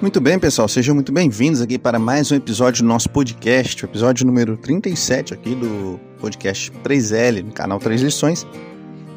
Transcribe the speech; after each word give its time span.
Muito 0.00 0.18
bem, 0.18 0.38
pessoal, 0.38 0.66
sejam 0.66 0.94
muito 0.94 1.12
bem-vindos 1.12 1.60
aqui 1.60 1.78
para 1.78 1.98
mais 1.98 2.32
um 2.32 2.34
episódio 2.34 2.82
do 2.82 2.88
nosso 2.88 3.10
podcast, 3.10 3.84
o 3.84 3.86
episódio 3.86 4.26
número 4.26 4.56
37 4.56 5.34
aqui 5.34 5.54
do 5.54 6.00
podcast 6.18 6.72
3L, 6.82 7.44
no 7.44 7.52
canal 7.52 7.78
3 7.78 8.00
Lições. 8.00 8.46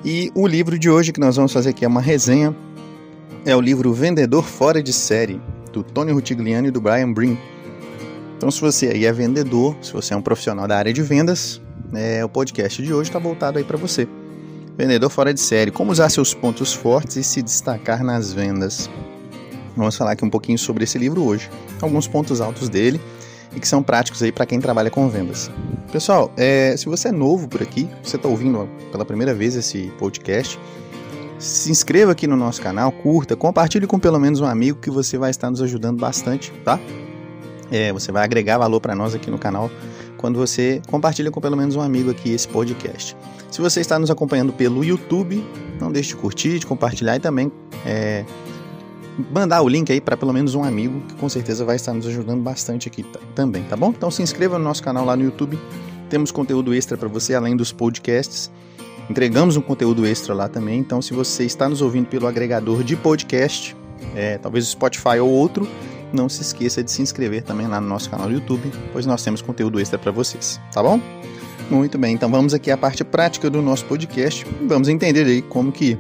E 0.04 0.30
o 0.36 0.46
livro 0.46 0.78
de 0.78 0.90
hoje 0.90 1.14
que 1.14 1.22
nós 1.22 1.38
vamos 1.38 1.54
fazer 1.54 1.70
aqui 1.70 1.86
é 1.86 1.88
uma 1.88 2.02
resenha, 2.02 2.54
é 3.46 3.56
o 3.56 3.62
livro 3.62 3.94
Vendedor 3.94 4.44
Fora 4.44 4.84
de 4.84 4.92
Série, 4.92 5.42
do 5.72 5.84
Tony 5.84 6.12
Rutigliani 6.12 6.68
e 6.68 6.72
do 6.72 6.82
Brian 6.82 7.14
Brin. 7.14 7.38
Então, 8.36 8.52
se 8.52 8.60
você 8.60 8.88
aí 8.88 9.06
é 9.06 9.14
vendedor, 9.14 9.78
se 9.82 9.94
você 9.94 10.14
é 10.14 10.18
um 10.18 10.22
profissional 10.22 10.68
da 10.68 10.78
área 10.78 10.92
de 10.92 11.02
vendas, 11.02 11.62
é, 11.94 12.26
o 12.26 12.28
podcast 12.28 12.84
de 12.84 12.94
hoje 12.94 13.10
está 13.10 13.20
voltado 13.20 13.58
aí 13.58 13.64
para 13.64 13.78
você. 13.78 14.06
Vendedor 14.78 15.10
fora 15.10 15.34
de 15.34 15.40
série, 15.40 15.72
como 15.72 15.94
usar 15.94 16.10
seus 16.10 16.34
pontos 16.34 16.74
fortes 16.74 17.16
e 17.16 17.24
se 17.24 17.42
destacar 17.42 18.04
nas 18.04 18.34
vendas. 18.34 18.90
Vamos 19.76 19.96
falar 19.96 20.12
aqui 20.12 20.24
um 20.24 20.30
pouquinho 20.30 20.58
sobre 20.58 20.84
esse 20.84 20.98
livro 20.98 21.24
hoje. 21.24 21.50
Alguns 21.82 22.08
pontos 22.08 22.42
altos 22.42 22.70
dele 22.70 23.02
e 23.56 23.60
que 23.60 23.68
são 23.68 23.84
práticos 23.84 24.22
aí 24.22 24.32
para 24.32 24.46
quem 24.46 24.60
trabalha 24.60 24.90
com 24.90 25.08
vendas. 25.10 25.50
Pessoal, 25.92 26.32
é, 26.38 26.76
se 26.78 26.88
você 26.88 27.10
é 27.10 27.12
novo 27.12 27.48
por 27.48 27.62
aqui, 27.62 27.88
você 28.02 28.16
está 28.16 28.28
ouvindo 28.28 28.68
pela 28.92 29.06
primeira 29.06 29.34
vez 29.34 29.56
esse 29.56 29.92
podcast, 30.00 30.60
se 31.38 31.70
inscreva 31.70 32.14
aqui 32.14 32.26
no 32.26 32.36
nosso 32.36 32.62
canal, 32.62 32.92
curta, 32.92 33.36
compartilhe 33.36 33.86
com 33.86 34.00
pelo 34.00 34.20
menos 34.20 34.40
um 34.40 34.46
amigo 34.46 34.80
que 34.80 34.90
você 34.90 35.18
vai 35.18 35.30
estar 35.30 35.50
nos 35.50 35.62
ajudando 35.62 36.00
bastante, 36.00 36.52
tá? 36.64 36.80
É, 37.72 37.92
você 37.92 38.12
vai 38.12 38.24
agregar 38.24 38.58
valor 38.58 38.80
para 38.80 38.96
nós 38.96 39.14
aqui 39.16 39.30
no 39.30 39.38
canal 39.38 39.70
quando 40.18 40.40
você 40.40 40.82
compartilha 40.88 41.30
com 41.30 41.42
pelo 41.42 41.58
menos 41.58 41.76
um 41.76 41.82
amigo 41.82 42.10
aqui 42.10 42.32
esse 42.32 42.48
podcast. 42.48 43.16
Se 43.52 43.62
você 43.62 43.82
está 43.82 44.00
nos 44.00 44.10
acompanhando 44.10 44.54
pelo 44.54 44.84
YouTube, 44.84 45.44
não 45.80 45.92
deixe 45.92 46.10
de 46.10 46.16
curtir, 46.16 46.60
de 46.60 46.66
compartilhar 46.66 47.18
e 47.18 47.20
também 47.20 47.52
é, 47.86 48.24
mandar 49.32 49.62
o 49.62 49.68
link 49.68 49.92
aí 49.92 50.02
para 50.02 50.18
pelo 50.18 50.34
menos 50.34 50.56
um 50.56 50.64
amigo, 50.64 51.02
que 51.08 51.16
com 51.16 51.30
certeza 51.30 51.64
vai 51.64 51.76
estar 51.76 51.94
nos 51.94 52.08
ajudando 52.08 52.42
bastante 52.42 52.88
aqui 52.88 53.06
também, 53.36 53.64
tá 53.64 53.76
bom? 53.76 53.90
Então 53.90 54.10
se 54.10 54.22
inscreva 54.22 54.58
no 54.58 54.64
nosso 54.64 54.84
canal 54.84 55.06
lá 55.06 55.16
no 55.16 55.24
YouTube. 55.24 55.58
Temos 56.10 56.32
conteúdo 56.32 56.74
extra 56.74 56.98
para 56.98 57.08
você 57.08 57.34
além 57.34 57.56
dos 57.56 57.72
podcasts. 57.72 58.52
Entregamos 59.10 59.58
um 59.58 59.62
conteúdo 59.62 60.06
extra 60.06 60.34
lá 60.34 60.48
também. 60.48 60.80
Então, 60.80 61.02
se 61.02 61.14
você 61.14 61.44
está 61.44 61.68
nos 61.68 61.82
ouvindo 61.82 62.08
pelo 62.08 62.28
agregador 62.28 62.84
de 62.84 62.96
podcast, 62.96 63.76
é, 64.16 64.38
talvez 64.38 64.68
o 64.68 64.72
Spotify 64.72 65.20
ou 65.20 65.30
outro, 65.30 65.68
não 66.14 66.30
se 66.30 66.42
esqueça 66.42 66.84
de 66.84 66.92
se 66.92 67.02
inscrever 67.02 67.44
também 67.44 67.68
lá 67.68 67.82
no 67.82 67.88
nosso 67.88 68.10
canal 68.10 68.28
do 68.28 68.34
YouTube, 68.34 68.72
pois 68.94 69.06
nós 69.06 69.24
temos 69.24 69.42
conteúdo 69.42 69.80
extra 69.80 69.98
para 69.98 70.12
vocês, 70.12 70.60
tá 70.72 70.82
bom? 70.82 71.02
Muito 71.70 71.98
bem, 71.98 72.14
então 72.14 72.30
vamos 72.30 72.54
aqui 72.54 72.70
à 72.70 72.78
parte 72.78 73.04
prática 73.04 73.50
do 73.50 73.62
nosso 73.62 73.86
podcast. 73.86 74.46
Vamos 74.68 74.88
entender 74.88 75.26
aí 75.26 75.42
como 75.42 75.72
que 75.72 75.98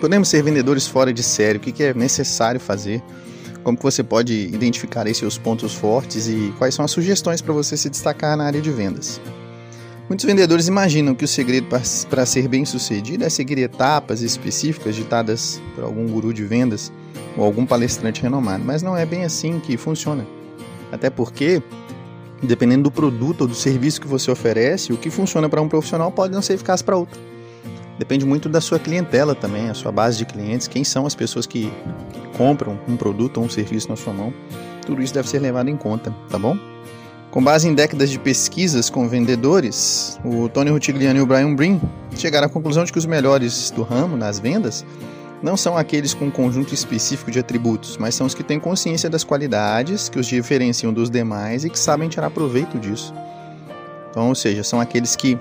Podemos 0.00 0.28
ser 0.28 0.42
vendedores 0.42 0.86
fora 0.86 1.12
de 1.12 1.22
série, 1.22 1.58
o 1.58 1.60
que 1.60 1.82
é 1.82 1.92
necessário 1.92 2.58
fazer, 2.58 3.02
como 3.62 3.76
que 3.76 3.82
você 3.82 4.02
pode 4.02 4.32
identificar 4.32 5.06
aí 5.06 5.14
seus 5.14 5.36
pontos 5.36 5.74
fortes 5.74 6.26
e 6.26 6.52
quais 6.58 6.74
são 6.74 6.84
as 6.84 6.90
sugestões 6.90 7.42
para 7.42 7.52
você 7.52 7.76
se 7.76 7.90
destacar 7.90 8.36
na 8.36 8.44
área 8.44 8.60
de 8.60 8.70
vendas. 8.70 9.20
Muitos 10.08 10.26
vendedores 10.26 10.66
imaginam 10.66 11.14
que 11.14 11.24
o 11.24 11.28
segredo 11.28 11.68
para 12.08 12.26
ser 12.26 12.48
bem 12.48 12.64
sucedido 12.64 13.24
é 13.24 13.28
seguir 13.28 13.58
etapas 13.58 14.22
específicas 14.22 14.96
ditadas 14.96 15.60
por 15.74 15.84
algum 15.84 16.06
guru 16.08 16.34
de 16.34 16.44
vendas 16.44 16.90
ou 17.36 17.44
algum 17.44 17.64
palestrante 17.64 18.20
renomado, 18.20 18.64
mas 18.64 18.82
não 18.82 18.96
é 18.96 19.06
bem 19.06 19.24
assim 19.24 19.60
que 19.60 19.76
funciona. 19.76 20.26
Até 20.90 21.10
porque, 21.10 21.62
dependendo 22.42 22.84
do 22.84 22.90
produto 22.90 23.42
ou 23.42 23.46
do 23.46 23.54
serviço 23.54 24.00
que 24.00 24.08
você 24.08 24.30
oferece, 24.30 24.92
o 24.92 24.96
que 24.96 25.10
funciona 25.10 25.48
para 25.48 25.62
um 25.62 25.68
profissional 25.68 26.10
pode 26.10 26.34
não 26.34 26.42
ser 26.42 26.54
eficaz 26.54 26.82
para 26.82 26.96
outro. 26.96 27.20
Depende 28.00 28.24
muito 28.24 28.48
da 28.48 28.62
sua 28.62 28.78
clientela 28.78 29.34
também, 29.34 29.68
a 29.68 29.74
sua 29.74 29.92
base 29.92 30.16
de 30.16 30.24
clientes, 30.24 30.66
quem 30.66 30.82
são 30.82 31.04
as 31.04 31.14
pessoas 31.14 31.44
que, 31.44 31.70
compram 32.34 32.80
um 32.88 32.96
produto 32.96 33.36
ou 33.36 33.44
um 33.44 33.50
serviço 33.50 33.90
na 33.90 33.96
sua 33.96 34.14
mão. 34.14 34.32
Tudo 34.86 35.02
isso 35.02 35.12
deve 35.12 35.28
ser 35.28 35.38
levado 35.38 35.68
em 35.68 35.76
conta, 35.76 36.10
tá 36.30 36.38
bom? 36.38 36.56
Com 37.30 37.44
base 37.44 37.68
em 37.68 37.74
décadas 37.74 38.08
de 38.08 38.18
pesquisas 38.18 38.88
com 38.88 39.06
vendedores, 39.06 40.18
o 40.24 40.48
Tony 40.48 40.70
Rutigliani 40.70 41.18
e 41.18 41.22
o 41.22 41.26
Brian 41.26 41.54
Brin 41.54 41.78
chegaram 42.16 42.46
à 42.46 42.48
conclusão 42.48 42.84
de 42.84 42.90
que 42.90 42.98
os 42.98 43.04
melhores 43.04 43.70
do 43.70 43.82
ramo 43.82 44.16
nas 44.16 44.38
vendas 44.38 44.82
não 45.42 45.54
são 45.54 45.76
aqueles 45.76 46.14
com 46.14 46.24
um 46.24 46.30
conjunto 46.30 46.72
específico 46.72 47.30
de 47.30 47.38
atributos, 47.38 47.98
mas 47.98 48.14
são 48.14 48.26
os 48.26 48.32
que 48.32 48.42
têm 48.42 48.58
consciência 48.58 49.10
das 49.10 49.24
qualidades 49.24 50.08
que 50.08 50.18
os 50.18 50.26
diferenciam 50.26 50.90
dos 50.90 51.10
demais 51.10 51.66
e 51.66 51.68
que 51.68 51.78
sabem 51.78 52.08
tirar 52.08 52.30
proveito 52.30 52.78
disso. 52.78 53.12
Então, 54.10 54.28
ou 54.28 54.34
seja, 54.34 54.64
são 54.64 54.80
aqueles 54.80 55.14
que 55.14 55.38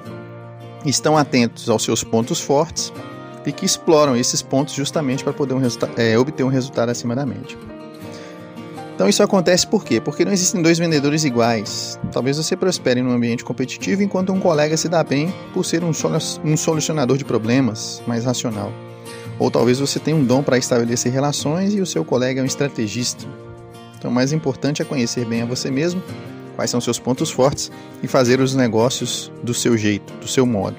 estão 0.86 1.18
atentos 1.18 1.70
aos 1.70 1.84
seus 1.84 2.04
pontos 2.04 2.40
fortes 2.40 2.94
e 3.46 3.52
que 3.52 3.66
exploram 3.66 4.16
esses 4.16 4.42
pontos 4.42 4.74
justamente 4.74 5.24
para 5.24 5.34
poder 5.34 5.54
um 5.54 5.62
é, 5.98 6.18
obter 6.18 6.44
um 6.44 6.50
resultado 6.50 6.90
acima 6.90 7.16
da 7.16 7.26
média. 7.26 7.58
Então 8.96 9.08
isso 9.08 9.24
acontece 9.24 9.66
por 9.66 9.86
quê? 9.86 10.02
Porque 10.02 10.26
não 10.26 10.34
existem 10.34 10.62
dois 10.62 10.78
vendedores 10.78 11.24
iguais. 11.24 11.98
Talvez 12.12 12.36
você 12.36 12.56
prospere 12.56 13.02
num 13.02 13.12
ambiente 13.12 13.46
competitivo 13.46 14.04
enquanto 14.04 14.34
um 14.34 14.40
colega 14.42 14.76
se 14.76 14.90
dá 14.90 15.04
bem 15.04 15.34
por 15.54 15.64
ser 15.64 15.84
um, 15.86 15.92
um 16.44 16.58
solucionador 16.58 17.18
de 17.18 17.24
problemas, 17.24 18.04
mais 18.06 18.26
racional. 18.26 18.74
Ou 19.40 19.50
talvez 19.50 19.80
você 19.80 20.00
tenha 20.00 20.18
um 20.18 20.24
dom 20.26 20.44
para 20.44 20.58
estabelecer 20.58 21.14
relações 21.14 21.74
e 21.74 21.80
o 21.80 21.86
seu 21.86 22.04
colega 22.04 22.42
é 22.42 22.44
um 22.44 22.46
estrategista. 22.46 23.26
Então 23.98 24.12
o 24.12 24.14
mais 24.14 24.34
importante 24.34 24.82
é 24.82 24.86
conhecer 24.86 25.26
bem 25.26 25.44
a 25.44 25.46
você 25.46 25.72
mesmo 25.72 26.04
quais 26.60 26.70
são 26.70 26.82
seus 26.82 27.00
pontos 27.00 27.32
fortes 27.32 27.72
e 28.04 28.08
fazer 28.08 28.42
os 28.42 28.54
negócios 28.54 29.32
do 29.42 29.54
seu 29.54 29.78
jeito, 29.78 30.12
do 30.16 30.28
seu 30.28 30.46
modo. 30.46 30.76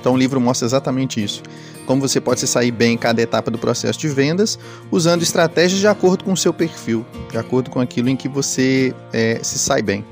Então 0.00 0.14
o 0.14 0.16
livro 0.16 0.40
mostra 0.40 0.66
exatamente 0.66 1.22
isso. 1.22 1.40
Como 1.86 2.00
você 2.00 2.20
pode 2.20 2.40
se 2.40 2.48
sair 2.48 2.72
bem 2.72 2.94
em 2.94 2.98
cada 2.98 3.22
etapa 3.22 3.48
do 3.48 3.58
processo 3.58 3.96
de 3.96 4.08
vendas, 4.08 4.58
usando 4.90 5.22
estratégias 5.22 5.78
de 5.78 5.86
acordo 5.86 6.24
com 6.24 6.32
o 6.32 6.36
seu 6.36 6.52
perfil, 6.52 7.06
de 7.30 7.38
acordo 7.38 7.70
com 7.70 7.78
aquilo 7.78 8.08
em 8.08 8.16
que 8.16 8.28
você 8.28 8.92
é, 9.12 9.38
se 9.40 9.56
sai 9.56 9.82
bem. 9.82 10.04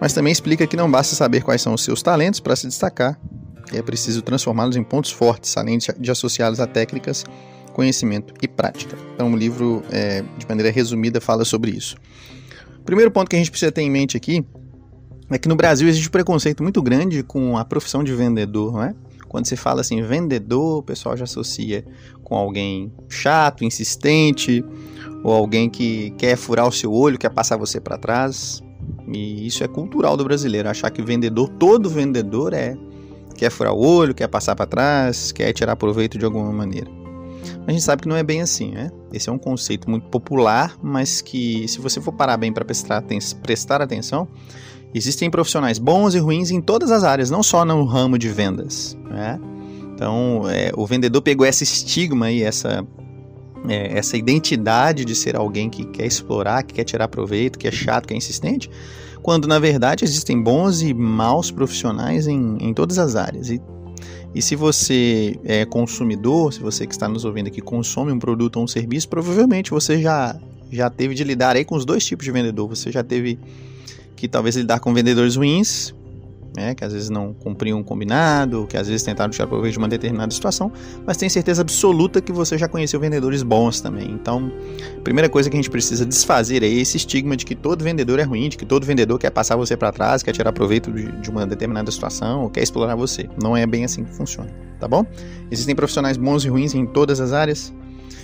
Mas 0.00 0.12
também 0.12 0.32
explica 0.32 0.66
que 0.66 0.76
não 0.76 0.90
basta 0.90 1.14
saber 1.14 1.44
quais 1.44 1.62
são 1.62 1.72
os 1.72 1.84
seus 1.84 2.02
talentos 2.02 2.40
para 2.40 2.56
se 2.56 2.66
destacar, 2.66 3.16
é 3.72 3.80
preciso 3.80 4.22
transformá-los 4.22 4.74
em 4.74 4.82
pontos 4.82 5.12
fortes, 5.12 5.56
além 5.56 5.78
de 5.78 6.10
associá-los 6.10 6.58
a 6.58 6.66
técnicas, 6.66 7.24
conhecimento 7.72 8.34
e 8.42 8.48
prática. 8.48 8.98
Então 9.14 9.32
o 9.32 9.36
livro, 9.36 9.84
é, 9.92 10.24
de 10.36 10.48
maneira 10.48 10.72
resumida, 10.72 11.20
fala 11.20 11.44
sobre 11.44 11.70
isso. 11.70 11.96
Primeiro 12.84 13.10
ponto 13.10 13.28
que 13.28 13.36
a 13.36 13.38
gente 13.38 13.50
precisa 13.50 13.72
ter 13.72 13.82
em 13.82 13.90
mente 13.90 14.16
aqui 14.16 14.44
é 15.30 15.38
que 15.38 15.48
no 15.48 15.56
Brasil 15.56 15.88
existe 15.88 16.08
um 16.08 16.10
preconceito 16.10 16.62
muito 16.62 16.82
grande 16.82 17.22
com 17.22 17.56
a 17.56 17.64
profissão 17.64 18.04
de 18.04 18.14
vendedor, 18.14 18.72
não 18.72 18.82
é? 18.82 18.94
Quando 19.28 19.46
se 19.46 19.56
fala 19.56 19.80
assim, 19.80 20.00
vendedor, 20.02 20.78
o 20.78 20.82
pessoal 20.82 21.16
já 21.16 21.24
associa 21.24 21.84
com 22.22 22.36
alguém 22.36 22.92
chato, 23.08 23.64
insistente, 23.64 24.64
ou 25.24 25.32
alguém 25.32 25.68
que 25.68 26.10
quer 26.12 26.36
furar 26.36 26.68
o 26.68 26.72
seu 26.72 26.92
olho, 26.92 27.18
quer 27.18 27.30
passar 27.30 27.56
você 27.56 27.80
para 27.80 27.98
trás. 27.98 28.62
E 29.08 29.46
isso 29.46 29.64
é 29.64 29.68
cultural 29.68 30.16
do 30.16 30.24
brasileiro, 30.24 30.68
achar 30.68 30.90
que 30.90 31.02
vendedor, 31.02 31.48
todo 31.48 31.88
vendedor 31.88 32.52
é 32.52 32.76
quer 33.34 33.50
furar 33.50 33.72
o 33.72 33.84
olho, 33.84 34.14
quer 34.14 34.28
passar 34.28 34.54
para 34.54 34.66
trás, 34.66 35.32
quer 35.32 35.52
tirar 35.52 35.74
proveito 35.74 36.16
de 36.16 36.24
alguma 36.24 36.52
maneira. 36.52 37.03
A 37.66 37.70
gente 37.70 37.82
sabe 37.82 38.02
que 38.02 38.08
não 38.08 38.16
é 38.16 38.22
bem 38.22 38.40
assim, 38.40 38.72
né? 38.72 38.90
Esse 39.12 39.28
é 39.28 39.32
um 39.32 39.38
conceito 39.38 39.88
muito 39.88 40.06
popular, 40.08 40.76
mas 40.82 41.20
que 41.20 41.66
se 41.68 41.80
você 41.80 42.00
for 42.00 42.12
parar 42.12 42.36
bem 42.36 42.52
para 42.52 42.64
prestar, 42.64 43.02
atenção, 43.82 44.28
existem 44.94 45.30
profissionais 45.30 45.78
bons 45.78 46.14
e 46.14 46.18
ruins 46.18 46.50
em 46.50 46.60
todas 46.60 46.90
as 46.90 47.04
áreas, 47.04 47.30
não 47.30 47.42
só 47.42 47.64
no 47.64 47.84
ramo 47.84 48.18
de 48.18 48.28
vendas, 48.28 48.96
né? 49.08 49.40
Então, 49.94 50.42
é, 50.48 50.72
o 50.76 50.86
vendedor 50.86 51.22
pegou 51.22 51.46
esse 51.46 51.62
estigma 51.62 52.30
e 52.30 52.42
essa 52.42 52.84
é, 53.68 53.98
essa 53.98 54.16
identidade 54.16 55.04
de 55.04 55.14
ser 55.14 55.36
alguém 55.36 55.70
que 55.70 55.84
quer 55.84 56.06
explorar, 56.06 56.62
que 56.62 56.74
quer 56.74 56.84
tirar 56.84 57.08
proveito, 57.08 57.58
que 57.58 57.66
é 57.66 57.72
chato, 57.72 58.06
que 58.06 58.14
é 58.14 58.16
insistente, 58.16 58.70
quando 59.22 59.48
na 59.48 59.58
verdade 59.58 60.04
existem 60.04 60.40
bons 60.40 60.82
e 60.82 60.92
maus 60.92 61.50
profissionais 61.50 62.26
em, 62.26 62.58
em 62.60 62.74
todas 62.74 62.98
as 62.98 63.16
áreas. 63.16 63.50
E 63.50 63.60
e 64.34 64.42
se 64.42 64.56
você 64.56 65.38
é 65.44 65.64
consumidor, 65.64 66.52
se 66.52 66.60
você 66.60 66.86
que 66.86 66.92
está 66.92 67.08
nos 67.08 67.24
ouvindo 67.24 67.46
aqui 67.46 67.60
consome 67.60 68.10
um 68.10 68.18
produto 68.18 68.56
ou 68.56 68.64
um 68.64 68.66
serviço, 68.66 69.08
provavelmente 69.08 69.70
você 69.70 70.02
já, 70.02 70.36
já 70.72 70.90
teve 70.90 71.14
de 71.14 71.22
lidar 71.22 71.54
aí 71.54 71.64
com 71.64 71.76
os 71.76 71.84
dois 71.84 72.04
tipos 72.04 72.24
de 72.24 72.32
vendedor. 72.32 72.68
Você 72.68 72.90
já 72.90 73.04
teve 73.04 73.38
que 74.16 74.26
talvez 74.26 74.56
lidar 74.56 74.80
com 74.80 74.92
vendedores 74.92 75.36
ruins, 75.36 75.94
né, 76.56 76.74
que 76.74 76.84
às 76.84 76.92
vezes 76.92 77.10
não 77.10 77.32
cumpriam 77.34 77.78
um 77.78 77.82
combinado, 77.82 78.66
que 78.68 78.76
às 78.76 78.86
vezes 78.86 79.02
tentaram 79.02 79.30
tirar 79.30 79.46
proveito 79.46 79.72
de 79.72 79.78
uma 79.78 79.88
determinada 79.88 80.32
situação, 80.32 80.70
mas 81.04 81.16
tem 81.16 81.28
certeza 81.28 81.62
absoluta 81.62 82.20
que 82.20 82.32
você 82.32 82.56
já 82.56 82.68
conheceu 82.68 83.00
vendedores 83.00 83.42
bons 83.42 83.80
também. 83.80 84.10
Então, 84.10 84.52
a 84.96 85.00
primeira 85.00 85.28
coisa 85.28 85.50
que 85.50 85.56
a 85.56 85.58
gente 85.58 85.70
precisa 85.70 86.06
desfazer 86.06 86.62
é 86.62 86.68
esse 86.68 86.96
estigma 86.96 87.36
de 87.36 87.44
que 87.44 87.54
todo 87.54 87.82
vendedor 87.82 88.18
é 88.18 88.22
ruim, 88.22 88.48
de 88.48 88.56
que 88.56 88.64
todo 88.64 88.86
vendedor 88.86 89.18
quer 89.18 89.30
passar 89.30 89.56
você 89.56 89.76
para 89.76 89.90
trás, 89.90 90.22
quer 90.22 90.32
tirar 90.32 90.52
proveito 90.52 90.92
de, 90.92 91.10
de 91.20 91.30
uma 91.30 91.46
determinada 91.46 91.90
situação, 91.90 92.42
ou 92.42 92.50
quer 92.50 92.62
explorar 92.62 92.94
você. 92.94 93.28
Não 93.42 93.56
é 93.56 93.66
bem 93.66 93.84
assim 93.84 94.04
que 94.04 94.14
funciona, 94.14 94.50
tá 94.78 94.86
bom? 94.86 95.04
Existem 95.50 95.74
profissionais 95.74 96.16
bons 96.16 96.44
e 96.44 96.48
ruins 96.48 96.74
em 96.74 96.86
todas 96.86 97.20
as 97.20 97.32
áreas. 97.32 97.72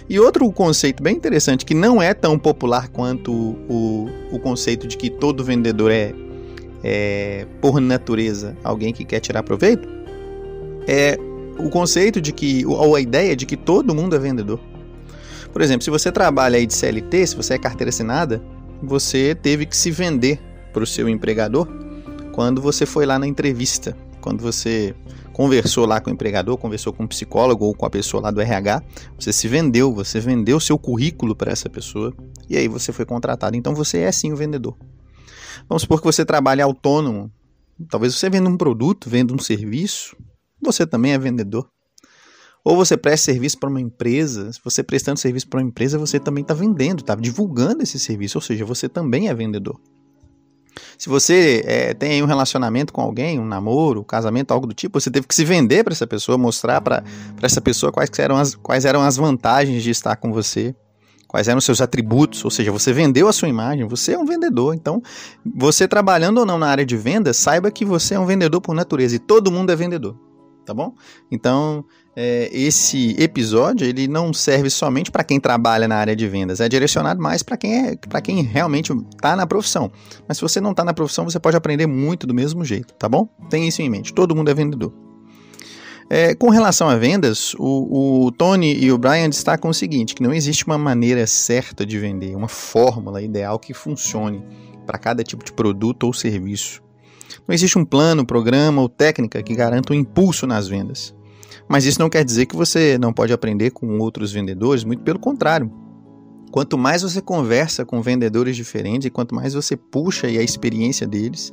E 0.08 0.18
outro 0.18 0.50
conceito 0.52 1.02
bem 1.02 1.16
interessante, 1.16 1.64
que 1.64 1.74
não 1.74 2.02
é 2.02 2.12
tão 2.14 2.38
popular 2.38 2.88
quanto 2.88 3.32
o, 3.32 4.08
o 4.32 4.38
conceito 4.40 4.86
de 4.86 4.96
que 4.96 5.08
todo 5.08 5.44
vendedor 5.44 5.90
é 5.90 6.12
é, 6.82 7.46
por 7.60 7.80
natureza, 7.80 8.56
alguém 8.64 8.92
que 8.92 9.04
quer 9.04 9.20
tirar 9.20 9.42
proveito, 9.42 9.88
é 10.86 11.18
o 11.58 11.68
conceito 11.68 12.20
de 12.20 12.32
que, 12.32 12.64
ou 12.66 12.94
a 12.94 13.00
ideia 13.00 13.36
de 13.36 13.44
que 13.46 13.56
todo 13.56 13.94
mundo 13.94 14.16
é 14.16 14.18
vendedor. 14.18 14.58
Por 15.52 15.62
exemplo, 15.62 15.82
se 15.82 15.90
você 15.90 16.10
trabalha 16.10 16.56
aí 16.56 16.66
de 16.66 16.74
CLT, 16.74 17.26
se 17.26 17.36
você 17.36 17.54
é 17.54 17.58
carteira 17.58 17.90
assinada, 17.90 18.42
você 18.82 19.34
teve 19.34 19.66
que 19.66 19.76
se 19.76 19.90
vender 19.90 20.40
para 20.72 20.82
o 20.82 20.86
seu 20.86 21.08
empregador 21.08 21.68
quando 22.32 22.62
você 22.62 22.86
foi 22.86 23.04
lá 23.04 23.18
na 23.18 23.26
entrevista, 23.26 23.96
quando 24.20 24.40
você 24.40 24.94
conversou 25.32 25.86
lá 25.86 26.00
com 26.00 26.10
o 26.10 26.12
empregador, 26.12 26.56
conversou 26.56 26.92
com 26.92 27.04
o 27.04 27.08
psicólogo 27.08 27.64
ou 27.64 27.74
com 27.74 27.86
a 27.86 27.90
pessoa 27.90 28.22
lá 28.22 28.30
do 28.30 28.40
RH, 28.40 28.82
você 29.18 29.32
se 29.32 29.48
vendeu, 29.48 29.92
você 29.92 30.20
vendeu 30.20 30.60
seu 30.60 30.78
currículo 30.78 31.34
para 31.34 31.50
essa 31.50 31.68
pessoa 31.68 32.14
e 32.48 32.56
aí 32.56 32.68
você 32.68 32.92
foi 32.92 33.04
contratado. 33.04 33.56
Então 33.56 33.74
você 33.74 33.98
é 33.98 34.12
sim 34.12 34.32
o 34.32 34.36
vendedor. 34.36 34.76
Vamos 35.68 35.82
supor 35.82 36.00
que 36.00 36.06
você 36.06 36.24
trabalha 36.24 36.64
autônomo. 36.64 37.30
Talvez 37.88 38.14
você 38.14 38.28
venda 38.28 38.48
um 38.48 38.56
produto, 38.56 39.08
venda 39.08 39.34
um 39.34 39.38
serviço, 39.38 40.16
você 40.60 40.86
também 40.86 41.12
é 41.12 41.18
vendedor. 41.18 41.68
Ou 42.62 42.76
você 42.76 42.96
presta 42.96 43.32
serviço 43.32 43.58
para 43.58 43.70
uma 43.70 43.80
empresa, 43.80 44.52
se 44.52 44.60
você 44.62 44.82
prestando 44.82 45.18
serviço 45.18 45.48
para 45.48 45.60
uma 45.60 45.68
empresa, 45.68 45.98
você 45.98 46.20
também 46.20 46.42
está 46.42 46.52
vendendo, 46.52 47.00
está 47.00 47.14
divulgando 47.14 47.82
esse 47.82 47.98
serviço, 47.98 48.36
ou 48.36 48.42
seja, 48.42 48.64
você 48.66 48.88
também 48.88 49.28
é 49.28 49.34
vendedor. 49.34 49.80
Se 50.98 51.08
você 51.08 51.62
é, 51.66 51.94
tem 51.94 52.22
um 52.22 52.26
relacionamento 52.26 52.92
com 52.92 53.00
alguém, 53.00 53.38
um 53.38 53.46
namoro, 53.46 54.00
um 54.00 54.04
casamento, 54.04 54.52
algo 54.52 54.66
do 54.66 54.74
tipo, 54.74 55.00
você 55.00 55.10
teve 55.10 55.26
que 55.26 55.34
se 55.34 55.44
vender 55.44 55.82
para 55.82 55.94
essa 55.94 56.06
pessoa, 56.06 56.36
mostrar 56.36 56.80
para 56.82 57.02
essa 57.40 57.60
pessoa 57.60 57.90
quais 57.90 58.10
eram, 58.18 58.36
as, 58.36 58.54
quais 58.54 58.84
eram 58.84 59.00
as 59.00 59.16
vantagens 59.16 59.82
de 59.82 59.90
estar 59.90 60.16
com 60.16 60.30
você, 60.30 60.74
quais 61.30 61.46
eram 61.46 61.58
os 61.58 61.64
seus 61.64 61.80
atributos, 61.80 62.44
ou 62.44 62.50
seja, 62.50 62.72
você 62.72 62.92
vendeu 62.92 63.28
a 63.28 63.32
sua 63.32 63.48
imagem, 63.48 63.86
você 63.86 64.14
é 64.14 64.18
um 64.18 64.24
vendedor. 64.24 64.74
Então, 64.74 65.00
você 65.44 65.86
trabalhando 65.86 66.38
ou 66.38 66.46
não 66.46 66.58
na 66.58 66.66
área 66.66 66.84
de 66.84 66.96
vendas, 66.96 67.36
saiba 67.36 67.70
que 67.70 67.84
você 67.84 68.14
é 68.14 68.18
um 68.18 68.26
vendedor 68.26 68.60
por 68.60 68.74
natureza 68.74 69.14
e 69.14 69.18
todo 69.20 69.50
mundo 69.50 69.70
é 69.70 69.76
vendedor 69.76 70.16
tá 70.64 70.74
bom? 70.74 70.94
Então, 71.32 71.84
é, 72.14 72.48
esse 72.52 73.16
episódio 73.18 73.84
ele 73.84 74.06
não 74.06 74.32
serve 74.32 74.70
somente 74.70 75.10
para 75.10 75.24
quem 75.24 75.40
trabalha 75.40 75.88
na 75.88 75.96
área 75.96 76.14
de 76.14 76.28
vendas, 76.28 76.60
é 76.60 76.68
direcionado 76.68 77.20
mais 77.20 77.42
para 77.42 77.56
quem 77.56 77.88
é 77.88 77.96
para 77.96 78.20
quem 78.20 78.42
realmente 78.42 78.92
está 78.92 79.34
na 79.34 79.46
profissão. 79.46 79.90
Mas 80.28 80.36
se 80.36 80.42
você 80.42 80.60
não 80.60 80.70
está 80.70 80.84
na 80.84 80.94
profissão, 80.94 81.24
você 81.24 81.40
pode 81.40 81.56
aprender 81.56 81.88
muito 81.88 82.24
do 82.24 82.34
mesmo 82.34 82.64
jeito, 82.64 82.94
tá 82.94 83.08
bom? 83.08 83.28
Tem 83.48 83.66
isso 83.66 83.82
em 83.82 83.90
mente. 83.90 84.14
Todo 84.14 84.36
mundo 84.36 84.48
é 84.48 84.54
vendedor. 84.54 85.09
É, 86.12 86.34
com 86.34 86.50
relação 86.50 86.88
a 86.88 86.96
vendas, 86.96 87.54
o, 87.56 88.24
o, 88.26 88.32
Tony 88.32 88.74
e 88.74 88.90
o 88.90 88.98
Brian 88.98 89.28
destacam 89.30 89.70
o 89.70 89.74
seguinte: 89.74 90.12
que 90.12 90.22
não 90.24 90.34
existe 90.34 90.66
uma 90.66 90.76
maneira 90.76 91.24
certa 91.24 91.86
de 91.86 91.96
vender, 92.00 92.34
uma 92.34 92.48
fórmula 92.48 93.22
ideal 93.22 93.60
que 93.60 93.72
funcione 93.72 94.44
para 94.84 94.98
cada 94.98 95.22
tipo 95.22 95.44
de 95.44 95.52
produto 95.52 96.02
ou 96.02 96.12
serviço. 96.12 96.82
Não 97.46 97.54
existe 97.54 97.78
um 97.78 97.84
plano, 97.84 98.26
programa 98.26 98.82
ou 98.82 98.88
técnica 98.88 99.40
que 99.40 99.54
garanta 99.54 99.92
um 99.92 99.96
impulso 99.96 100.48
nas 100.48 100.66
vendas. 100.66 101.14
Mas 101.68 101.84
isso 101.84 102.00
não 102.00 102.10
quer 102.10 102.24
dizer 102.24 102.46
que 102.46 102.56
você 102.56 102.98
não 102.98 103.12
pode 103.12 103.32
aprender 103.32 103.70
com 103.70 103.96
outros 104.00 104.32
vendedores, 104.32 104.82
muito 104.82 105.04
pelo 105.04 105.20
contrário. 105.20 105.70
Quanto 106.50 106.76
mais 106.76 107.02
você 107.02 107.22
conversa 107.22 107.84
com 107.84 108.02
vendedores 108.02 108.56
diferentes 108.56 109.06
e 109.06 109.10
quanto 109.10 109.32
mais 109.32 109.54
você 109.54 109.76
puxa 109.76 110.26
a 110.26 110.42
experiência 110.42 111.06
deles, 111.06 111.52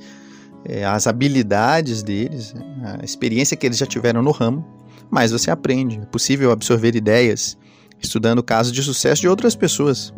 é, 0.65 0.85
as 0.85 1.07
habilidades 1.07 2.03
deles, 2.03 2.53
a 2.83 3.03
experiência 3.03 3.55
que 3.55 3.65
eles 3.65 3.77
já 3.77 3.85
tiveram 3.85 4.21
no 4.21 4.31
ramo, 4.31 4.65
mais 5.09 5.31
você 5.31 5.49
aprende. 5.49 5.99
É 6.01 6.05
possível 6.05 6.51
absorver 6.51 6.95
ideias 6.95 7.57
estudando 7.99 8.43
casos 8.43 8.71
de 8.71 8.83
sucesso 8.83 9.21
de 9.21 9.27
outras 9.27 9.55
pessoas 9.55 10.13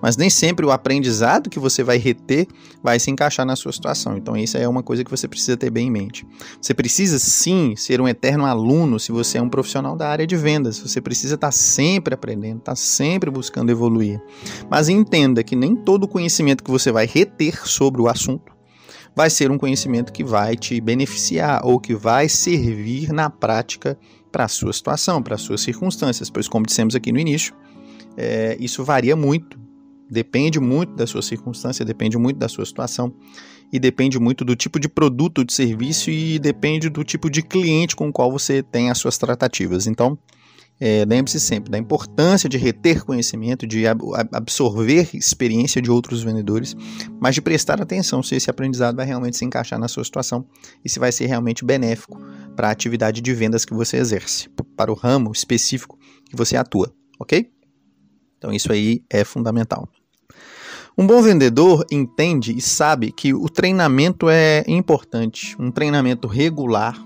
mas 0.00 0.16
nem 0.16 0.30
sempre 0.30 0.64
o 0.64 0.70
aprendizado 0.70 1.50
que 1.50 1.58
você 1.58 1.82
vai 1.82 1.98
reter 1.98 2.46
vai 2.82 2.98
se 2.98 3.10
encaixar 3.10 3.44
na 3.44 3.56
sua 3.56 3.72
situação. 3.72 4.16
Então, 4.16 4.36
isso 4.36 4.56
é 4.56 4.66
uma 4.66 4.82
coisa 4.82 5.04
que 5.04 5.10
você 5.10 5.28
precisa 5.28 5.56
ter 5.56 5.70
bem 5.70 5.88
em 5.88 5.90
mente. 5.90 6.26
Você 6.60 6.72
precisa 6.72 7.18
sim 7.18 7.74
ser 7.76 8.00
um 8.00 8.08
eterno 8.08 8.46
aluno 8.46 8.98
se 8.98 9.12
você 9.12 9.38
é 9.38 9.42
um 9.42 9.48
profissional 9.48 9.96
da 9.96 10.08
área 10.08 10.26
de 10.26 10.36
vendas. 10.36 10.78
Você 10.78 11.00
precisa 11.00 11.34
estar 11.34 11.52
sempre 11.52 12.14
aprendendo, 12.14 12.58
estar 12.58 12.76
sempre 12.76 13.30
buscando 13.30 13.70
evoluir. 13.70 14.20
Mas 14.70 14.88
entenda 14.88 15.42
que 15.42 15.54
nem 15.54 15.76
todo 15.76 16.04
o 16.04 16.08
conhecimento 16.08 16.64
que 16.64 16.70
você 16.70 16.90
vai 16.90 17.06
reter 17.06 17.66
sobre 17.66 18.00
o 18.00 18.08
assunto 18.08 18.49
vai 19.14 19.30
ser 19.30 19.50
um 19.50 19.58
conhecimento 19.58 20.12
que 20.12 20.24
vai 20.24 20.56
te 20.56 20.80
beneficiar 20.80 21.64
ou 21.64 21.78
que 21.80 21.94
vai 21.94 22.28
servir 22.28 23.12
na 23.12 23.28
prática 23.28 23.98
para 24.30 24.44
a 24.44 24.48
sua 24.48 24.72
situação, 24.72 25.22
para 25.22 25.34
as 25.34 25.42
suas 25.42 25.60
circunstâncias, 25.60 26.30
pois, 26.30 26.48
como 26.48 26.66
dissemos 26.66 26.94
aqui 26.94 27.10
no 27.12 27.18
início, 27.18 27.54
é, 28.16 28.56
isso 28.60 28.84
varia 28.84 29.16
muito 29.16 29.60
Depende 30.10 30.58
muito 30.58 30.94
da 30.96 31.06
sua 31.06 31.22
circunstância, 31.22 31.84
depende 31.84 32.18
muito 32.18 32.36
da 32.36 32.48
sua 32.48 32.66
situação 32.66 33.14
e 33.72 33.78
depende 33.78 34.18
muito 34.18 34.44
do 34.44 34.56
tipo 34.56 34.80
de 34.80 34.88
produto 34.88 35.44
de 35.44 35.52
serviço 35.52 36.10
e 36.10 36.36
depende 36.40 36.88
do 36.88 37.04
tipo 37.04 37.30
de 37.30 37.42
cliente 37.42 37.94
com 37.94 38.08
o 38.08 38.12
qual 38.12 38.32
você 38.32 38.60
tem 38.60 38.90
as 38.90 38.98
suas 38.98 39.16
tratativas. 39.16 39.86
Então, 39.86 40.18
é, 40.80 41.04
lembre-se 41.06 41.38
sempre 41.38 41.70
da 41.70 41.76
importância 41.76 42.48
de 42.48 42.56
reter 42.56 43.04
conhecimento, 43.04 43.66
de 43.66 43.86
ab 43.86 44.00
absorver 44.32 45.10
experiência 45.12 45.82
de 45.82 45.90
outros 45.90 46.22
vendedores, 46.22 46.74
mas 47.20 47.34
de 47.34 47.42
prestar 47.42 47.82
atenção 47.82 48.22
se 48.22 48.34
esse 48.34 48.48
aprendizado 48.48 48.96
vai 48.96 49.04
realmente 49.04 49.36
se 49.36 49.44
encaixar 49.44 49.78
na 49.78 49.88
sua 49.88 50.02
situação 50.02 50.46
e 50.82 50.88
se 50.88 50.98
vai 50.98 51.12
ser 51.12 51.26
realmente 51.26 51.64
benéfico 51.64 52.18
para 52.56 52.68
a 52.68 52.70
atividade 52.70 53.20
de 53.20 53.34
vendas 53.34 53.66
que 53.66 53.74
você 53.74 53.98
exerce, 53.98 54.48
para 54.74 54.90
o 54.90 54.94
ramo 54.94 55.30
específico 55.32 55.98
que 56.24 56.36
você 56.36 56.56
atua, 56.56 56.90
ok? 57.18 57.50
Então, 58.38 58.50
isso 58.50 58.72
aí 58.72 59.04
é 59.10 59.22
fundamental. 59.22 59.86
Um 60.96 61.06
bom 61.06 61.20
vendedor 61.22 61.84
entende 61.90 62.56
e 62.56 62.60
sabe 62.60 63.12
que 63.12 63.34
o 63.34 63.48
treinamento 63.48 64.28
é 64.30 64.64
importante, 64.66 65.54
um 65.58 65.70
treinamento 65.70 66.26
regular, 66.26 66.98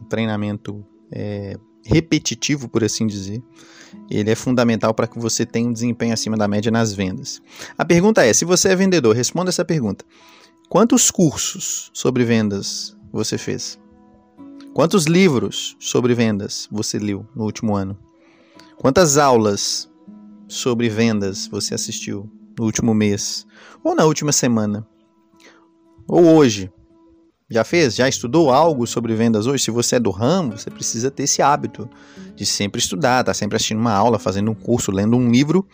um 0.00 0.04
treinamento 0.08 0.84
é, 1.12 1.58
repetitivo, 1.84 2.68
por 2.68 2.82
assim 2.82 3.06
dizer. 3.06 3.42
Ele 4.10 4.30
é 4.30 4.34
fundamental 4.34 4.92
para 4.92 5.06
que 5.06 5.18
você 5.18 5.46
tenha 5.46 5.68
um 5.68 5.72
desempenho 5.72 6.12
acima 6.12 6.36
da 6.36 6.48
média 6.48 6.70
nas 6.70 6.92
vendas. 6.92 7.40
A 7.78 7.84
pergunta 7.84 8.24
é: 8.24 8.32
se 8.32 8.44
você 8.44 8.70
é 8.70 8.76
vendedor, 8.76 9.14
responda 9.14 9.50
essa 9.50 9.64
pergunta. 9.64 10.04
Quantos 10.68 11.10
cursos 11.10 11.90
sobre 11.92 12.24
vendas 12.24 12.96
você 13.12 13.38
fez? 13.38 13.78
Quantos 14.72 15.04
livros 15.04 15.76
sobre 15.78 16.14
vendas 16.14 16.68
você 16.70 16.98
leu 16.98 17.24
no 17.34 17.44
último 17.44 17.76
ano? 17.76 17.96
Quantas 18.76 19.16
aulas 19.16 19.88
sobre 20.48 20.88
vendas 20.88 21.46
você 21.46 21.74
assistiu 21.74 22.28
no 22.58 22.64
último 22.64 22.94
mês, 22.94 23.46
ou 23.82 23.94
na 23.94 24.04
última 24.04 24.32
semana, 24.32 24.86
ou 26.06 26.24
hoje. 26.36 26.72
Já 27.54 27.62
fez? 27.62 27.94
Já 27.94 28.08
estudou 28.08 28.50
algo 28.50 28.84
sobre 28.84 29.14
vendas 29.14 29.46
hoje? 29.46 29.62
Se 29.62 29.70
você 29.70 29.94
é 29.94 30.00
do 30.00 30.10
ramo, 30.10 30.58
você 30.58 30.68
precisa 30.68 31.08
ter 31.08 31.22
esse 31.22 31.40
hábito 31.40 31.88
de 32.34 32.44
sempre 32.44 32.80
estudar, 32.80 33.22
tá 33.22 33.32
sempre 33.32 33.54
assistindo 33.54 33.78
uma 33.78 33.92
aula, 33.92 34.18
fazendo 34.18 34.50
um 34.50 34.54
curso, 34.56 34.90
lendo 34.90 35.16
um 35.16 35.30
livro 35.30 35.64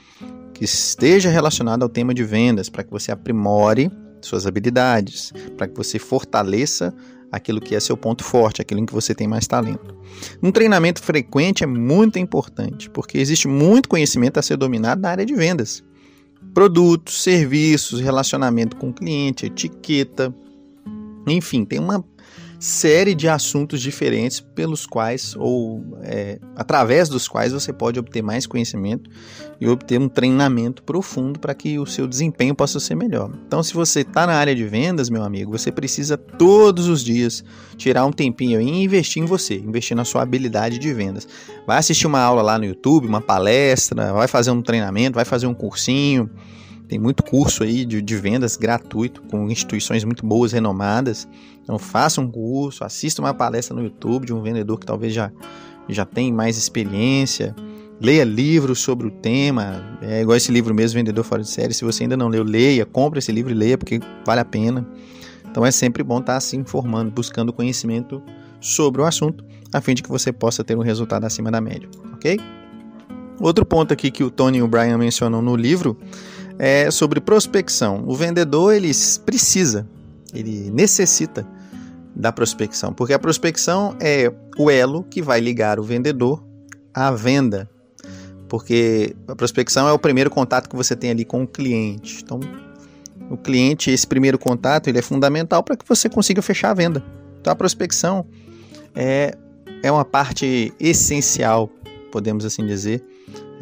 que 0.52 0.62
esteja 0.62 1.30
relacionado 1.30 1.82
ao 1.82 1.88
tema 1.88 2.12
de 2.12 2.22
vendas, 2.22 2.68
para 2.68 2.84
que 2.84 2.90
você 2.90 3.10
aprimore 3.10 3.90
suas 4.20 4.46
habilidades, 4.46 5.32
para 5.56 5.66
que 5.66 5.75
você 5.75 5.99
fortaleça 5.99 6.92
aquilo 7.32 7.62
que 7.62 7.75
é 7.75 7.80
seu 7.80 7.96
ponto 7.96 8.22
forte, 8.22 8.60
aquilo 8.60 8.80
em 8.80 8.84
que 8.84 8.92
você 8.92 9.14
tem 9.14 9.26
mais 9.26 9.46
talento. 9.46 9.96
Um 10.42 10.52
treinamento 10.52 11.02
frequente 11.02 11.64
é 11.64 11.66
muito 11.66 12.18
importante, 12.18 12.90
porque 12.90 13.16
existe 13.16 13.49
muito 13.49 13.88
conhecimento 13.88 14.37
a 14.38 14.42
ser 14.42 14.58
dominado 14.58 15.00
na 15.00 15.08
área 15.08 15.25
de 15.25 15.34
vendas 15.34 15.82
produtos, 16.52 17.22
serviços, 17.22 18.00
relacionamento 18.00 18.76
com 18.76 18.88
o 18.88 18.92
cliente, 18.92 19.46
etiqueta, 19.46 20.34
enfim, 21.32 21.64
tem 21.64 21.78
uma 21.78 22.04
série 22.60 23.14
de 23.14 23.26
assuntos 23.26 23.80
diferentes 23.80 24.38
pelos 24.38 24.84
quais 24.84 25.34
ou 25.34 25.82
é, 26.02 26.38
através 26.54 27.08
dos 27.08 27.26
quais 27.26 27.54
você 27.54 27.72
pode 27.72 27.99
obter 27.99 28.22
mais 28.22 28.46
conhecimento 28.46 29.08
e 29.58 29.66
obter 29.66 29.99
um 29.99 30.10
treinamento 30.10 30.82
profundo 30.82 31.40
para 31.40 31.54
que 31.54 31.78
o 31.78 31.87
seu 31.87 32.06
desempenho 32.06 32.54
possa 32.54 32.78
ser 32.78 32.94
melhor. 32.94 33.30
Então, 33.46 33.62
se 33.62 33.72
você 33.72 34.00
está 34.00 34.26
na 34.26 34.34
área 34.34 34.54
de 34.54 34.66
vendas, 34.66 35.08
meu 35.08 35.22
amigo, 35.22 35.56
você 35.56 35.72
precisa 35.72 36.18
todos 36.18 36.87
os 36.87 37.02
dias 37.02 37.42
tirar 37.78 38.04
um 38.04 38.12
tempinho 38.12 38.60
e 38.60 38.84
investir 38.84 39.22
em 39.22 39.26
você, 39.26 39.56
investir 39.56 39.96
na 39.96 40.04
sua 40.04 40.20
habilidade 40.20 40.78
de 40.78 40.92
vendas. 40.92 41.26
Vai 41.66 41.78
assistir 41.78 42.06
uma 42.06 42.20
aula 42.20 42.42
lá 42.42 42.58
no 42.58 42.66
YouTube, 42.66 43.06
uma 43.06 43.22
palestra, 43.22 44.12
vai 44.12 44.28
fazer 44.28 44.50
um 44.50 44.60
treinamento, 44.60 45.14
vai 45.14 45.25
fazer 45.25 45.46
um 45.46 45.54
cursinho 45.54 46.28
tem 46.90 46.99
muito 46.99 47.23
curso 47.23 47.62
aí 47.62 47.85
de, 47.85 48.02
de 48.02 48.16
vendas 48.16 48.56
gratuito, 48.56 49.23
com 49.23 49.49
instituições 49.49 50.02
muito 50.02 50.26
boas, 50.26 50.50
renomadas. 50.50 51.28
Então 51.62 51.78
faça 51.78 52.20
um 52.20 52.28
curso, 52.28 52.82
assista 52.82 53.23
uma 53.23 53.32
palestra 53.32 53.76
no 53.76 53.85
YouTube 53.85 54.26
de 54.26 54.35
um 54.35 54.42
vendedor 54.42 54.76
que 54.76 54.85
talvez 54.85 55.14
já, 55.14 55.30
já 55.88 56.04
tem 56.04 56.32
mais 56.32 56.59
experiência. 56.59 57.54
Leia 58.00 58.25
livros 58.25 58.80
sobre 58.80 59.06
o 59.06 59.11
tema. 59.12 59.99
É 60.02 60.23
igual 60.23 60.37
esse 60.37 60.50
livro 60.50 60.75
mesmo, 60.75 60.99
Vendedor 60.99 61.23
Fora 61.23 61.42
de 61.42 61.49
Série. 61.49 61.73
Se 61.73 61.85
você 61.85 62.02
ainda 62.02 62.16
não 62.16 62.26
leu, 62.26 62.42
leia, 62.42 62.85
compre 62.85 63.20
esse 63.20 63.30
livro 63.30 63.52
e 63.52 63.54
leia, 63.54 63.78
porque 63.78 64.00
vale 64.26 64.40
a 64.40 64.44
pena. 64.44 64.85
Então 65.49 65.64
é 65.64 65.70
sempre 65.70 66.02
bom 66.02 66.18
estar 66.18 66.40
se 66.40 66.56
informando, 66.56 67.12
buscando 67.12 67.52
conhecimento 67.52 68.20
sobre 68.61 69.00
o 69.00 69.04
assunto, 69.04 69.44
a 69.73 69.80
fim 69.80 69.94
de 69.94 70.02
que 70.02 70.09
você 70.09 70.32
possa 70.32 70.64
ter 70.64 70.76
um 70.76 70.82
resultado 70.82 71.25
acima 71.25 71.52
da 71.52 71.61
média, 71.61 71.88
ok? 72.12 72.37
Outro 73.40 73.64
ponto 73.64 73.92
aqui 73.92 74.11
que 74.11 74.25
o 74.25 74.30
Tony 74.30 74.59
e 74.59 74.62
o 74.62 74.66
Brian 74.66 74.99
mencionam 74.99 75.40
no 75.40 75.54
livro 75.54 75.97
é 76.62 76.90
sobre 76.90 77.23
prospecção. 77.23 78.05
O 78.07 78.14
vendedor 78.14 78.75
ele 78.75 78.90
precisa, 79.25 79.88
ele 80.35 80.71
necessita 80.71 81.47
da 82.14 82.31
prospecção, 82.31 82.93
porque 82.93 83.14
a 83.14 83.19
prospecção 83.19 83.97
é 83.99 84.31
o 84.59 84.71
elo 84.71 85.02
que 85.02 85.23
vai 85.23 85.40
ligar 85.40 85.81
o 85.81 85.83
vendedor 85.83 86.45
à 86.93 87.11
venda. 87.11 87.69
Porque 88.47 89.17
a 89.26 89.35
prospecção 89.35 89.88
é 89.88 89.93
o 89.93 89.99
primeiro 89.99 90.29
contato 90.29 90.69
que 90.69 90.76
você 90.76 90.95
tem 90.95 91.11
ali 91.11 91.25
com 91.25 91.45
o 91.45 91.47
cliente. 91.47 92.21
Então, 92.23 92.40
o 93.31 93.38
cliente, 93.38 93.90
esse 93.90 94.07
primeiro 94.07 94.38
contato, 94.38 94.88
ele 94.88 94.99
é 94.99 95.02
fundamental 95.02 95.62
para 95.62 95.76
que 95.76 95.88
você 95.88 96.11
consiga 96.11 96.43
fechar 96.43 96.73
a 96.73 96.75
venda. 96.75 97.02
Então, 97.40 97.52
a 97.55 97.57
prospecção 97.57 98.26
é, 98.95 99.35
é 99.83 99.90
uma 99.90 100.05
parte 100.05 100.75
essencial, 100.79 101.71
podemos 102.12 102.45
assim 102.45 102.67
dizer, 102.67 103.02